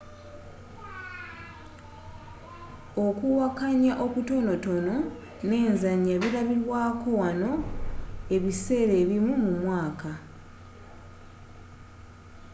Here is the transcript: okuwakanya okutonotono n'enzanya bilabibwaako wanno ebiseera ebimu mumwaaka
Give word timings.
okuwakanya 3.05 3.93
okutonotono 4.05 4.95
n'enzanya 5.47 6.15
bilabibwaako 6.21 7.09
wanno 7.21 7.51
ebiseera 8.35 8.93
ebimu 9.03 9.33
mumwaaka 9.43 10.11